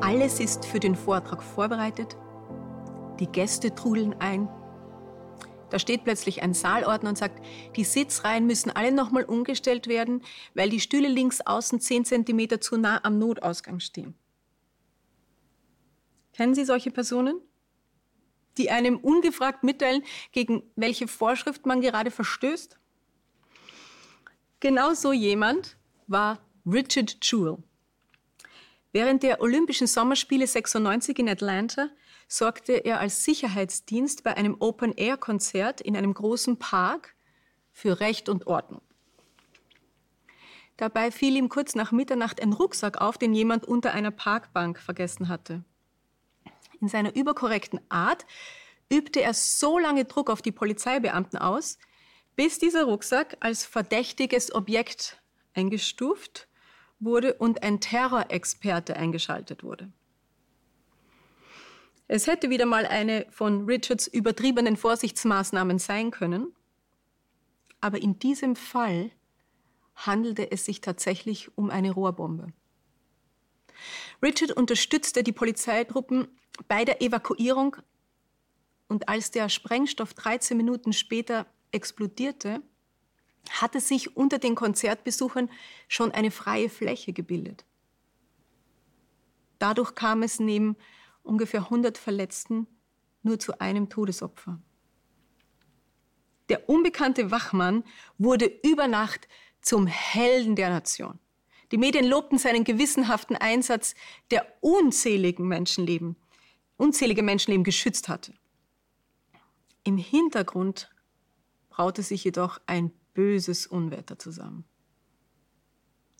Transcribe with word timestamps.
Alles 0.00 0.40
ist 0.40 0.64
für 0.64 0.80
den 0.80 0.96
Vortrag 0.96 1.42
vorbereitet. 1.42 2.16
Die 3.20 3.26
Gäste 3.26 3.74
trudeln 3.74 4.14
ein. 4.18 4.48
Da 5.70 5.78
steht 5.78 6.04
plötzlich 6.04 6.42
ein 6.42 6.52
Saalordner 6.52 7.10
und 7.10 7.18
sagt, 7.18 7.44
die 7.76 7.84
Sitzreihen 7.84 8.46
müssen 8.46 8.70
alle 8.70 8.92
nochmal 8.92 9.24
umgestellt 9.24 9.86
werden, 9.86 10.22
weil 10.54 10.68
die 10.68 10.80
Stühle 10.80 11.08
links 11.08 11.40
außen 11.40 11.80
10 11.80 12.04
cm 12.04 12.60
zu 12.60 12.76
nah 12.76 13.00
am 13.04 13.18
Notausgang 13.18 13.78
stehen. 13.78 14.14
Kennen 16.32 16.54
Sie 16.54 16.64
solche 16.64 16.90
Personen? 16.90 17.40
Die 18.58 18.70
einem 18.70 18.96
ungefragt 18.96 19.62
mitteilen, 19.62 20.02
gegen 20.32 20.62
welche 20.74 21.06
Vorschrift 21.06 21.66
man 21.66 21.80
gerade 21.80 22.10
verstößt? 22.10 22.78
Genau 24.58 24.94
so 24.94 25.12
jemand 25.12 25.76
war 26.08 26.40
Richard 26.66 27.16
Jewell. 27.22 27.58
Während 28.92 29.22
der 29.22 29.40
Olympischen 29.40 29.86
Sommerspiele 29.86 30.46
96 30.46 31.18
in 31.20 31.28
Atlanta 31.28 31.90
sorgte 32.26 32.72
er 32.72 32.98
als 32.98 33.24
Sicherheitsdienst 33.24 34.24
bei 34.24 34.36
einem 34.36 34.56
Open-Air-Konzert 34.58 35.80
in 35.80 35.96
einem 35.96 36.12
großen 36.12 36.58
Park 36.58 37.14
für 37.70 38.00
Recht 38.00 38.28
und 38.28 38.48
Ordnung. 38.48 38.82
Dabei 40.76 41.12
fiel 41.12 41.36
ihm 41.36 41.48
kurz 41.48 41.74
nach 41.74 41.92
Mitternacht 41.92 42.42
ein 42.42 42.52
Rucksack 42.52 43.00
auf, 43.00 43.16
den 43.16 43.32
jemand 43.32 43.64
unter 43.64 43.92
einer 43.92 44.10
Parkbank 44.10 44.80
vergessen 44.80 45.28
hatte. 45.28 45.62
In 46.80 46.88
seiner 46.88 47.14
überkorrekten 47.14 47.80
Art 47.90 48.26
übte 48.90 49.20
er 49.20 49.34
so 49.34 49.78
lange 49.78 50.04
Druck 50.04 50.30
auf 50.30 50.42
die 50.42 50.52
Polizeibeamten 50.52 51.38
aus, 51.38 51.78
bis 52.34 52.58
dieser 52.58 52.84
Rucksack 52.84 53.36
als 53.40 53.64
verdächtiges 53.66 54.52
Objekt 54.52 55.20
eingestuft 55.54 56.48
wurde 57.00 57.34
und 57.34 57.62
ein 57.62 57.80
Terrorexperte 57.80 58.96
eingeschaltet 58.96 59.64
wurde. 59.64 59.90
Es 62.06 62.26
hätte 62.26 62.50
wieder 62.50 62.66
mal 62.66 62.86
eine 62.86 63.26
von 63.30 63.66
Richards 63.66 64.06
übertriebenen 64.06 64.76
Vorsichtsmaßnahmen 64.76 65.78
sein 65.78 66.10
können. 66.10 66.54
Aber 67.80 68.02
in 68.02 68.18
diesem 68.18 68.56
Fall 68.56 69.10
handelte 69.94 70.50
es 70.50 70.64
sich 70.64 70.80
tatsächlich 70.80 71.56
um 71.56 71.70
eine 71.70 71.92
Rohrbombe. 71.92 72.52
Richard 74.22 74.52
unterstützte 74.52 75.22
die 75.22 75.32
Polizeitruppen 75.32 76.28
bei 76.68 76.84
der 76.84 77.00
Evakuierung 77.00 77.76
und 78.88 79.08
als 79.08 79.30
der 79.30 79.48
Sprengstoff 79.48 80.12
13 80.14 80.56
Minuten 80.56 80.92
später 80.92 81.46
explodierte, 81.70 82.60
hatte 83.48 83.80
sich 83.80 84.16
unter 84.16 84.38
den 84.38 84.54
Konzertbesuchern 84.54 85.50
schon 85.88 86.12
eine 86.12 86.30
freie 86.30 86.68
Fläche 86.68 87.12
gebildet. 87.12 87.64
Dadurch 89.58 89.94
kam 89.94 90.22
es 90.22 90.40
neben 90.40 90.76
ungefähr 91.22 91.60
100 91.60 91.98
Verletzten 91.98 92.66
nur 93.22 93.38
zu 93.38 93.60
einem 93.60 93.88
Todesopfer. 93.88 94.60
Der 96.48 96.68
unbekannte 96.68 97.30
Wachmann 97.30 97.84
wurde 98.18 98.46
über 98.64 98.88
Nacht 98.88 99.28
zum 99.60 99.86
Helden 99.86 100.56
der 100.56 100.70
Nation. 100.70 101.18
Die 101.70 101.78
Medien 101.78 102.04
lobten 102.04 102.38
seinen 102.38 102.64
gewissenhaften 102.64 103.36
Einsatz, 103.36 103.94
der 104.30 104.46
unzähligen 104.60 105.46
Menschenleben, 105.46 106.16
unzählige 106.76 107.22
Menschenleben 107.22 107.62
geschützt 107.62 108.08
hatte. 108.08 108.34
Im 109.84 109.96
Hintergrund 109.96 110.90
braute 111.68 112.02
sich 112.02 112.24
jedoch 112.24 112.60
ein 112.66 112.90
böses 113.20 113.66
Unwetter 113.66 114.18
zusammen. 114.18 114.64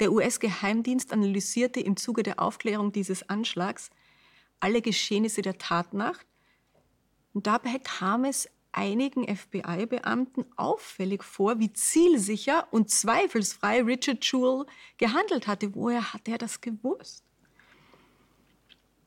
Der 0.00 0.12
US-Geheimdienst 0.12 1.14
analysierte 1.14 1.80
im 1.80 1.96
Zuge 1.96 2.22
der 2.22 2.40
Aufklärung 2.40 2.92
dieses 2.92 3.26
Anschlags 3.30 3.88
alle 4.60 4.82
Geschehnisse 4.82 5.40
der 5.40 5.56
Tatnacht. 5.56 6.26
Und 7.32 7.46
dabei 7.46 7.78
kam 7.78 8.26
es 8.26 8.50
einigen 8.72 9.34
FBI-Beamten 9.34 10.44
auffällig 10.56 11.24
vor, 11.24 11.58
wie 11.58 11.72
zielsicher 11.72 12.68
und 12.70 12.90
zweifelsfrei 12.90 13.80
Richard 13.82 14.22
Jewell 14.22 14.66
gehandelt 14.98 15.46
hatte. 15.46 15.74
Woher 15.74 16.12
hat 16.12 16.28
er 16.28 16.36
das 16.36 16.60
gewusst? 16.60 17.24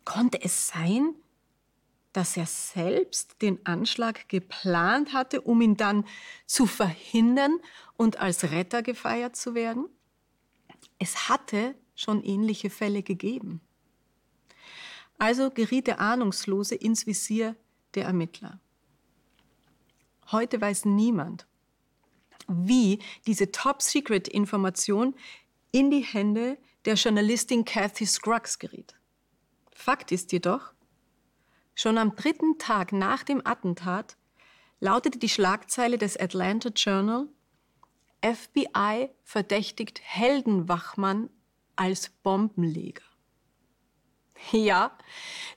Konnte 0.04 0.42
es 0.42 0.68
sein, 0.68 1.14
dass 2.14 2.38
er 2.38 2.46
selbst 2.46 3.42
den 3.42 3.66
Anschlag 3.66 4.30
geplant 4.30 5.14
hatte, 5.14 5.42
um 5.42 5.62
ihn 5.62 5.76
dann 5.76 6.06
zu 6.46 6.66
verhindern 6.68 7.60
und 7.98 8.20
als 8.20 8.52
Retter 8.52 8.84
gefeiert 8.84 9.36
zu 9.36 9.56
werden? 9.56 9.88
Es 11.00 11.28
hatte 11.28 11.76
schon 11.96 12.24
ähnliche 12.24 12.70
Fälle 12.70 13.04
gegeben. 13.04 13.62
Also 15.18 15.50
geriet 15.52 15.88
der 15.88 16.00
Ahnungslose 16.00 16.76
ins 16.76 17.06
Visier 17.06 17.56
der 17.96 18.06
Ermittler. 18.06 18.60
Heute 20.32 20.60
weiß 20.60 20.86
niemand, 20.86 21.48
wie 22.48 23.00
diese 23.28 23.52
Top-Secret-Information 23.52 25.16
in 25.72 25.92
die 25.92 26.02
Hände 26.02 26.58
der 26.86 26.96
Journalistin 26.96 27.66
Kathy 27.66 28.06
Scruggs 28.06 28.60
geriet. 28.60 28.96
Fakt 29.72 30.12
ist 30.12 30.32
jedoch, 30.32 30.74
schon 31.76 31.98
am 31.98 32.16
dritten 32.16 32.58
Tag 32.58 32.92
nach 32.92 33.24
dem 33.24 33.46
Attentat 33.46 34.18
lautete 34.80 35.18
die 35.18 35.30
Schlagzeile 35.30 35.98
des 35.98 36.18
Atlanta 36.18 36.70
Journal 36.70 37.28
FBI 38.24 39.10
verdächtigt 39.24 40.02
Heldenwachmann 40.02 41.30
als 41.76 42.10
Bombenleger. 42.10 43.04
Ja, 44.52 44.98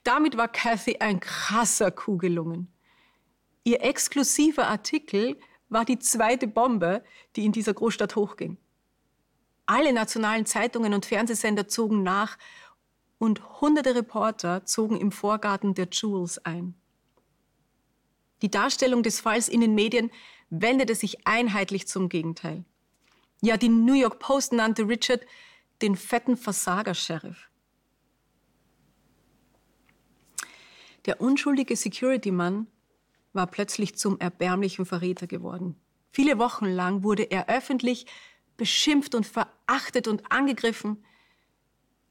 damit 0.05 0.37
war 0.37 0.49
Kathy 0.49 0.97
ein 1.01 1.21
krasser 1.21 1.91
Coup 1.91 2.19
gelungen. 2.19 2.73
Ihr 3.65 3.83
exklusiver 3.83 4.69
Artikel 4.69 5.39
war 5.69 5.85
die 5.85 5.99
zweite 5.99 6.47
Bombe, 6.47 7.03
die 7.35 7.45
in 7.45 7.53
dieser 7.53 7.75
Großstadt 7.75 8.15
hochging. 8.15 8.59
Alle 9.67 9.93
nationalen 9.93 10.47
Zeitungen 10.47 10.95
und 10.95 11.07
Fernsehsender 11.07 11.67
zogen 11.67 12.05
nach 12.05 12.39
und 13.19 13.61
hunderte 13.61 13.95
Reporter 13.95 14.65
zogen 14.65 14.97
im 14.97 15.13
Vorgarten 15.13 15.75
der 15.75 15.89
Jewels 15.91 16.39
ein. 16.45 16.75
Die 18.43 18.51
Darstellung 18.51 19.03
des 19.03 19.21
Falls 19.21 19.49
in 19.49 19.61
den 19.61 19.75
Medien 19.75 20.11
wendete 20.51 20.95
sich 20.95 21.27
einheitlich 21.27 21.89
zum 21.89 22.09
Gegenteil. 22.09 22.65
Ja, 23.41 23.57
die 23.57 23.69
New 23.69 23.95
York 23.95 24.19
Post 24.19 24.53
nannte 24.53 24.89
Richard 24.89 25.23
den 25.83 25.97
fetten 25.97 26.37
Versager-Sheriff. 26.37 27.51
Der 31.07 31.21
unschuldige 31.21 31.77
Security-Mann 31.77 32.67
war 33.33 33.47
plötzlich 33.47 33.97
zum 33.97 34.19
erbärmlichen 34.19 34.87
Verräter 34.87 35.27
geworden. 35.27 35.77
Viele 36.11 36.39
Wochen 36.39 36.67
lang 36.67 37.03
wurde 37.03 37.25
er 37.25 37.49
öffentlich 37.49 38.07
beschimpft 38.57 39.15
und 39.15 39.27
verachtet 39.27 40.09
und 40.09 40.33
angegriffen. 40.33 41.05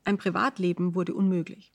Ein 0.06 0.18
Privatleben 0.18 0.96
wurde 0.96 1.13
unmöglich. 1.13 1.74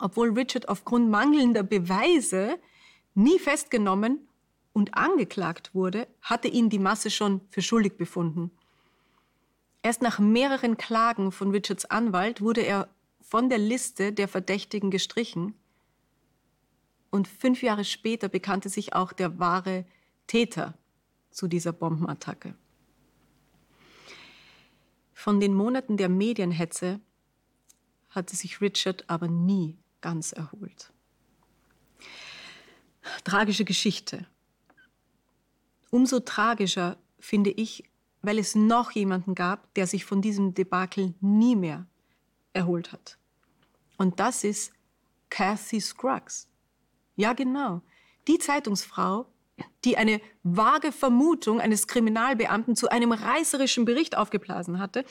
Obwohl 0.00 0.32
Richard 0.32 0.68
aufgrund 0.68 1.10
mangelnder 1.10 1.62
Beweise 1.62 2.58
nie 3.14 3.38
festgenommen 3.38 4.26
und 4.72 4.94
angeklagt 4.94 5.74
wurde, 5.74 6.08
hatte 6.20 6.48
ihn 6.48 6.68
die 6.68 6.78
Masse 6.78 7.10
schon 7.10 7.42
für 7.50 7.62
schuldig 7.62 7.96
befunden. 7.96 8.50
Erst 9.82 10.02
nach 10.02 10.18
mehreren 10.18 10.76
Klagen 10.78 11.30
von 11.30 11.50
Richards 11.50 11.84
Anwalt 11.84 12.40
wurde 12.40 12.62
er 12.62 12.88
von 13.20 13.48
der 13.48 13.58
Liste 13.58 14.12
der 14.12 14.28
Verdächtigen 14.28 14.90
gestrichen. 14.90 15.54
Und 17.10 17.28
fünf 17.28 17.62
Jahre 17.62 17.84
später 17.84 18.28
bekannte 18.28 18.68
sich 18.68 18.94
auch 18.94 19.12
der 19.12 19.38
wahre 19.38 19.84
Täter 20.26 20.74
zu 21.30 21.46
dieser 21.46 21.72
Bombenattacke. 21.72 22.56
Von 25.24 25.40
den 25.40 25.54
Monaten 25.54 25.96
der 25.96 26.10
Medienhetze 26.10 27.00
hatte 28.10 28.36
sich 28.36 28.60
Richard 28.60 29.08
aber 29.08 29.26
nie 29.26 29.78
ganz 30.02 30.32
erholt. 30.32 30.92
Tragische 33.24 33.64
Geschichte. 33.64 34.26
Umso 35.88 36.20
tragischer 36.20 36.98
finde 37.18 37.48
ich, 37.48 37.84
weil 38.20 38.38
es 38.38 38.54
noch 38.54 38.90
jemanden 38.90 39.34
gab, 39.34 39.72
der 39.72 39.86
sich 39.86 40.04
von 40.04 40.20
diesem 40.20 40.52
Debakel 40.52 41.14
nie 41.22 41.56
mehr 41.56 41.86
erholt 42.52 42.92
hat. 42.92 43.16
Und 43.96 44.20
das 44.20 44.44
ist 44.44 44.74
Kathy 45.30 45.80
Scruggs. 45.80 46.50
Ja, 47.16 47.32
genau. 47.32 47.80
Die 48.28 48.36
Zeitungsfrau, 48.36 49.24
die 49.84 49.96
eine 49.96 50.20
vage 50.42 50.92
Vermutung 50.92 51.60
eines 51.60 51.86
Kriminalbeamten 51.86 52.76
zu 52.76 52.88
einem 52.88 53.12
reißerischen 53.12 53.84
Bericht 53.84 54.16
aufgeblasen 54.16 54.78
hatte, 54.78 55.04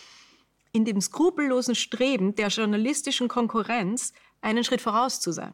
in 0.71 0.85
dem 0.85 0.99
skrupellosen 0.99 1.75
Streben 1.75 2.35
der 2.35 2.47
journalistischen 2.47 3.27
Konkurrenz 3.27 4.13
einen 4.41 4.63
Schritt 4.63 4.81
voraus 4.81 5.19
zu 5.19 5.31
sein. 5.31 5.53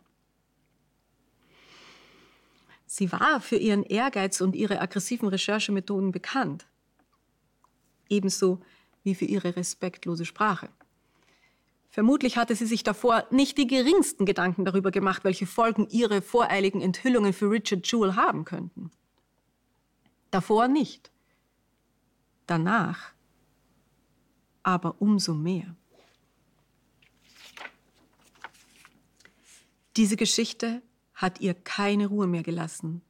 Sie 2.86 3.12
war 3.12 3.39
für 3.39 3.57
ihren 3.57 3.83
Ehrgeiz 3.83 4.41
und 4.41 4.56
ihre 4.56 4.81
aggressiven 4.81 5.27
Recherchemethoden 5.27 6.12
bekannt, 6.12 6.65
ebenso 8.09 8.62
wie 9.03 9.13
für 9.13 9.25
ihre 9.25 9.56
respektlose 9.56 10.25
Sprache. 10.25 10.69
Vermutlich 11.89 12.38
hatte 12.38 12.56
sie 12.56 12.68
sich 12.68 12.83
davor 12.83 13.25
nicht 13.31 13.57
die 13.57 13.68
geringsten 13.68 14.25
Gedanken 14.25 14.63
darüber 14.63 14.91
gemacht, 14.91 15.24
welche 15.24 15.47
Folgen 15.47 15.88
ihre 15.89 16.21
voreiligen 16.21 16.81
Enthüllungen 16.81 17.33
für 17.33 17.50
Richard 17.50 17.89
Jewell 17.91 18.15
haben 18.15 18.45
könnten. 18.45 18.91
Davor 20.30 20.68
nicht. 20.68 21.12
Danach 22.45 23.13
aber 24.62 25.01
umso 25.01 25.33
mehr. 25.33 25.75
Diese 29.95 30.15
Geschichte 30.15 30.83
hat 31.13 31.41
ihr 31.41 31.53
keine 31.53 32.07
Ruhe 32.07 32.27
mehr 32.27 32.44
gelassen, 32.44 33.01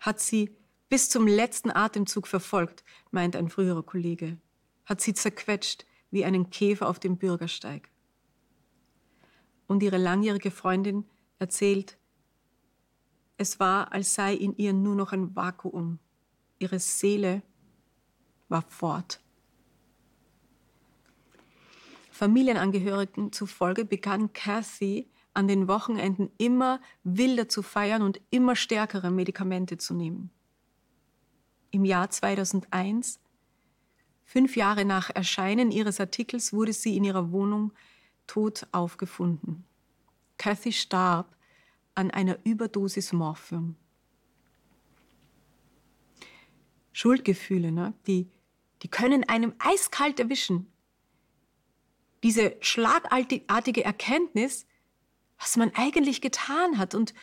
hat 0.00 0.20
sie 0.20 0.54
bis 0.88 1.08
zum 1.08 1.26
letzten 1.26 1.70
Atemzug 1.70 2.26
verfolgt, 2.26 2.84
meint 3.10 3.36
ein 3.36 3.48
früherer 3.48 3.82
Kollege, 3.82 4.38
hat 4.84 5.00
sie 5.00 5.14
zerquetscht 5.14 5.86
wie 6.10 6.24
einen 6.24 6.50
Käfer 6.50 6.88
auf 6.88 6.98
dem 6.98 7.16
Bürgersteig. 7.16 7.90
Und 9.68 9.82
ihre 9.84 9.98
langjährige 9.98 10.50
Freundin 10.50 11.04
erzählt, 11.38 11.98
es 13.36 13.60
war, 13.60 13.92
als 13.92 14.14
sei 14.14 14.34
in 14.34 14.56
ihr 14.56 14.72
nur 14.72 14.96
noch 14.96 15.12
ein 15.12 15.36
Vakuum. 15.36 16.00
Ihre 16.58 16.80
Seele 16.80 17.42
war 18.48 18.62
fort. 18.62 19.20
Familienangehörigen 22.10 23.30
zufolge 23.30 23.84
begann 23.84 24.32
Kathy 24.32 25.08
an 25.34 25.46
den 25.46 25.68
Wochenenden 25.68 26.32
immer 26.36 26.80
wilder 27.04 27.48
zu 27.48 27.62
feiern 27.62 28.02
und 28.02 28.20
immer 28.30 28.56
stärkere 28.56 29.12
Medikamente 29.12 29.76
zu 29.78 29.94
nehmen. 29.94 30.30
Im 31.70 31.84
Jahr 31.84 32.10
2001, 32.10 33.20
fünf 34.24 34.56
Jahre 34.56 34.84
nach 34.84 35.10
Erscheinen 35.14 35.70
ihres 35.70 36.00
Artikels, 36.00 36.52
wurde 36.52 36.72
sie 36.72 36.96
in 36.96 37.04
ihrer 37.04 37.30
Wohnung 37.30 37.72
tot 38.28 38.68
aufgefunden. 38.70 39.64
Kathy 40.36 40.72
starb 40.72 41.36
an 41.96 42.12
einer 42.12 42.38
Überdosis 42.44 43.12
Morphium. 43.12 43.74
Schuldgefühle, 46.92 47.72
ne? 47.72 47.92
die, 48.06 48.28
die 48.82 48.88
können 48.88 49.24
einem 49.24 49.54
eiskalt 49.58 50.20
erwischen. 50.20 50.72
Diese 52.22 52.56
schlagartige 52.60 53.84
Erkenntnis, 53.84 54.66
was 55.38 55.56
man 55.56 55.72
eigentlich 55.74 56.20
getan 56.20 56.78
hat 56.78 56.94
und 56.94 57.14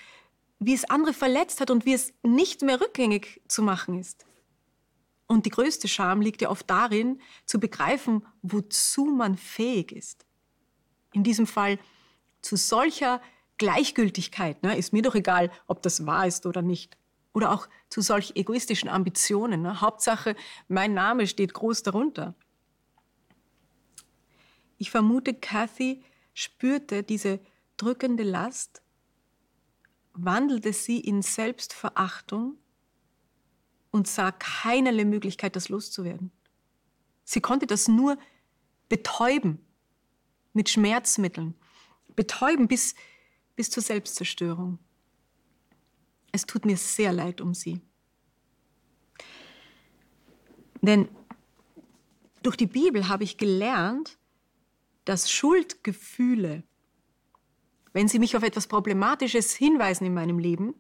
wie 0.60 0.74
es 0.74 0.86
andere 0.86 1.14
verletzt 1.14 1.60
hat 1.62 1.72
und 1.72 1.86
wie 1.86 1.94
es 1.94 2.14
nicht 2.24 2.62
mehr 2.62 2.80
rückgängig 2.80 3.42
zu 3.48 3.62
machen 3.62 4.00
ist. 4.00 4.26
Und 5.28 5.46
die 5.46 5.50
größte 5.50 5.88
Scham 5.88 6.22
liegt 6.22 6.42
ja 6.42 6.50
oft 6.50 6.70
darin, 6.70 7.20
zu 7.46 7.60
begreifen, 7.60 8.26
wozu 8.42 9.06
man 9.06 9.38
fähig 9.38 9.92
ist. 9.92 10.26
In 11.16 11.24
diesem 11.24 11.48
Fall 11.48 11.80
zu 12.42 12.58
solcher 12.58 13.22
Gleichgültigkeit, 13.58 14.62
ne, 14.64 14.78
ist 14.78 14.92
mir 14.92 15.02
doch 15.02 15.16
egal, 15.16 15.50
ob 15.66 15.82
das 15.82 16.06
wahr 16.06 16.28
ist 16.28 16.46
oder 16.46 16.62
nicht. 16.62 16.98
Oder 17.32 17.54
auch 17.54 17.70
zu 17.90 18.02
solch 18.02 18.34
egoistischen 18.36 18.90
Ambitionen. 18.90 19.62
Ne? 19.62 19.80
Hauptsache, 19.80 20.36
mein 20.68 20.94
Name 20.94 21.26
steht 21.26 21.54
groß 21.54 21.84
darunter. 21.84 22.36
Ich 24.78 24.92
vermute, 24.92 25.34
Kathy 25.34 26.04
spürte 26.34 27.02
diese 27.02 27.40
drückende 27.78 28.24
Last, 28.24 28.82
wandelte 30.12 30.74
sie 30.74 31.00
in 31.00 31.22
Selbstverachtung 31.22 32.58
und 33.92 34.10
sah 34.10 34.34
keinerlei 34.34 35.06
Möglichkeit, 35.06 35.56
das 35.56 35.70
loszuwerden. 35.70 36.32
Sie 37.24 37.40
konnte 37.40 37.68
das 37.68 37.88
nur 37.88 38.18
betäuben 38.90 39.65
mit 40.56 40.70
Schmerzmitteln, 40.70 41.56
betäuben 42.16 42.68
bis, 42.68 42.96
bis 43.56 43.70
zur 43.70 43.84
Selbstzerstörung. 43.84 44.80
Es 46.32 46.46
tut 46.46 46.66
mir 46.66 46.78
sehr 46.78 47.14
leid 47.14 47.42
um 47.42 47.54
sie. 47.54 47.82
Denn 50.82 51.08
durch 52.44 52.58
die 52.58 52.68
Bibel 52.68 53.08
habe 53.08 53.24
ich 53.24 53.38
gelernt, 53.38 54.18
dass 55.06 55.32
Schuldgefühle, 55.32 56.64
wenn 57.94 58.08
sie 58.08 58.20
mich 58.20 58.36
auf 58.36 58.44
etwas 58.44 58.68
Problematisches 58.68 59.56
hinweisen 59.56 60.06
in 60.06 60.14
meinem 60.14 60.40
Leben, 60.40 60.76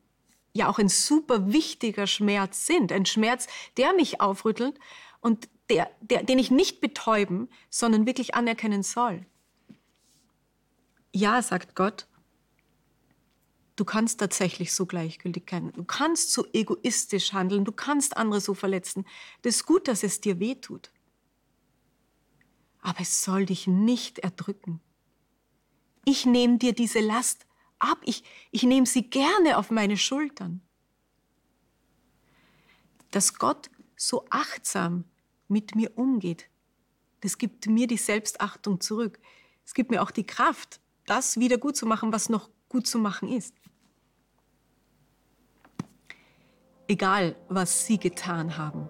ja 0.53 0.69
auch 0.69 0.79
ein 0.79 0.89
super 0.89 1.51
wichtiger 1.51 2.07
Schmerz 2.07 2.65
sind. 2.65 2.91
Ein 2.91 3.05
Schmerz, 3.05 3.47
der 3.77 3.93
mich 3.93 4.21
aufrüttelt 4.21 4.79
und 5.21 5.49
der, 5.69 5.89
der, 6.01 6.23
den 6.23 6.39
ich 6.39 6.51
nicht 6.51 6.81
betäuben, 6.81 7.49
sondern 7.69 8.05
wirklich 8.05 8.35
anerkennen 8.35 8.83
soll. 8.83 9.25
Ja, 11.15 11.41
sagt 11.41 11.75
Gott, 11.75 12.07
Du 13.77 13.83
kannst 13.83 14.21
tatsächlich 14.21 14.73
so 14.73 14.85
gleichgültig 14.85 15.49
sein. 15.49 15.73
Du 15.73 15.83
kannst 15.83 16.31
so 16.31 16.45
egoistisch 16.53 17.33
handeln. 17.33 17.65
Du 17.65 17.73
kannst 17.73 18.15
andere 18.15 18.39
so 18.39 18.53
verletzen. 18.53 19.05
Das 19.41 19.57
ist 19.57 19.65
gut, 19.65 19.89
dass 19.89 20.03
es 20.03 20.21
dir 20.21 20.39
weh 20.39 20.55
tut. 20.55 20.91
Aber 22.79 23.01
es 23.01 23.23
soll 23.23 23.45
dich 23.45 23.67
nicht 23.67 24.19
erdrücken. 24.19 24.79
Ich 26.05 26.25
nehme 26.25 26.57
dir 26.57 26.71
diese 26.71 27.01
Last 27.01 27.45
ab. 27.79 27.97
Ich, 28.05 28.23
ich 28.51 28.63
nehme 28.63 28.85
sie 28.85 29.09
gerne 29.09 29.57
auf 29.57 29.71
meine 29.71 29.97
Schultern. 29.97 30.61
Dass 33.11 33.33
Gott 33.33 33.69
so 33.97 34.25
achtsam 34.29 35.03
mit 35.49 35.75
mir 35.75 35.97
umgeht, 35.97 36.49
das 37.19 37.37
gibt 37.37 37.67
mir 37.67 37.87
die 37.87 37.97
Selbstachtung 37.97 38.79
zurück. 38.79 39.19
Es 39.65 39.73
gibt 39.73 39.91
mir 39.91 40.01
auch 40.01 40.11
die 40.11 40.25
Kraft, 40.25 40.79
das 41.05 41.39
wieder 41.39 41.57
gut 41.57 41.75
zu 41.75 41.85
machen, 41.85 42.11
was 42.11 42.29
noch 42.29 42.49
gut 42.69 42.87
zu 42.87 42.97
machen 42.97 43.29
ist. 43.29 43.53
egal 46.87 47.35
was 47.49 47.85
sie 47.85 47.97
getan 47.97 48.57
haben. 48.57 48.89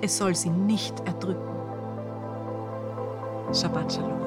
Es 0.00 0.18
soll 0.18 0.34
sie 0.34 0.50
nicht 0.50 0.98
erdrücken. 1.06 1.54
Shabbat 3.52 3.92
Shalom. 3.92 4.24